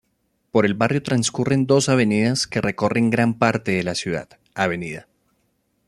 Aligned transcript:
Por 0.49 0.65
el 0.65 0.73
barrio 0.73 1.03
transcurren 1.03 1.67
dos 1.67 1.87
avenidas 1.87 2.47
que 2.47 2.59
recorren 2.59 3.11
gran 3.11 3.35
parte 3.35 3.73
de 3.73 3.83
la 3.83 3.93
ciudad, 3.93 4.27
Avda. 4.55 5.05